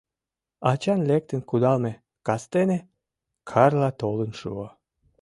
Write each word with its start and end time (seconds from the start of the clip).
Ачан 0.71 0.99
лектын 1.09 1.41
кудалме 1.49 1.93
кастене 2.27 2.79
Карла 3.49 3.89
толын 3.99 4.31
шуо. 4.39 4.67